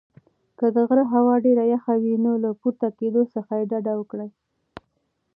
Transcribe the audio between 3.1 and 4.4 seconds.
څخه ډډه وکړئ.